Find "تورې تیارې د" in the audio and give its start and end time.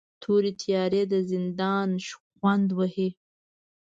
0.23-1.13